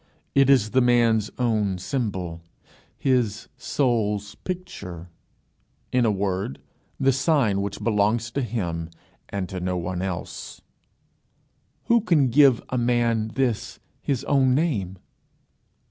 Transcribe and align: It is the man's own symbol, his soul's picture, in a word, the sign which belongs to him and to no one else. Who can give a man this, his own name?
It 0.33 0.49
is 0.49 0.71
the 0.71 0.81
man's 0.81 1.29
own 1.37 1.77
symbol, 1.77 2.41
his 2.97 3.49
soul's 3.55 4.33
picture, 4.33 5.09
in 5.91 6.05
a 6.05 6.11
word, 6.11 6.59
the 6.99 7.11
sign 7.11 7.61
which 7.61 7.83
belongs 7.83 8.31
to 8.31 8.41
him 8.41 8.89
and 9.29 9.47
to 9.47 9.59
no 9.59 9.77
one 9.77 10.01
else. 10.01 10.59
Who 11.83 12.01
can 12.01 12.29
give 12.29 12.63
a 12.69 12.79
man 12.79 13.27
this, 13.35 13.77
his 14.01 14.23
own 14.23 14.55
name? 14.55 14.97